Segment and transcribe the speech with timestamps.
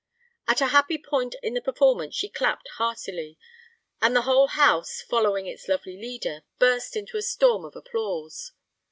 [0.47, 3.37] At a happy point in the performance she clapped heartily,
[4.01, 8.51] and the whole house, following its lovely leader, burst into a storm of applause.